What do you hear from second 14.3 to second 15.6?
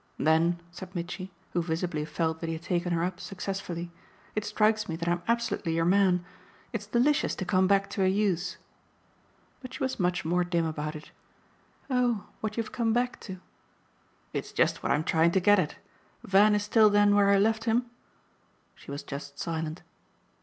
"It's just what I'm trying to get